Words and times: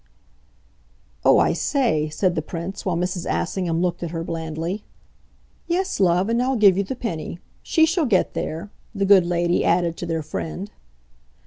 "Oh, 1.23 1.37
I 1.37 1.53
say!" 1.53 2.09
said 2.09 2.33
the 2.33 2.41
Prince 2.41 2.83
while 2.87 2.97
Mrs. 2.97 3.27
Assingham 3.31 3.83
looked 3.83 4.01
at 4.01 4.09
her 4.09 4.23
blandly. 4.23 4.83
"Yes, 5.67 5.99
love 5.99 6.27
and 6.27 6.41
I'll 6.41 6.55
give 6.55 6.75
you 6.75 6.83
the 6.83 6.95
penny. 6.95 7.37
She 7.61 7.85
shall 7.85 8.07
get 8.07 8.33
there," 8.33 8.71
the 8.95 9.05
good 9.05 9.27
lady 9.27 9.63
added 9.63 9.97
to 9.97 10.07
their 10.07 10.23
friend. 10.23 10.71